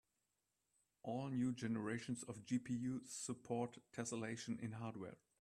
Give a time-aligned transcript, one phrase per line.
[1.03, 5.17] All new generations of GPUs support tesselation in hardware.